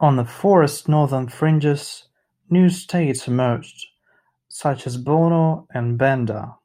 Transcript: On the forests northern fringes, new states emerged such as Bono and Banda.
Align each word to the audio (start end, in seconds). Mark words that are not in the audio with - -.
On 0.00 0.16
the 0.16 0.26
forests 0.26 0.86
northern 0.86 1.30
fringes, 1.30 2.08
new 2.50 2.68
states 2.68 3.26
emerged 3.26 3.86
such 4.48 4.86
as 4.86 4.98
Bono 4.98 5.66
and 5.72 5.96
Banda. 5.96 6.58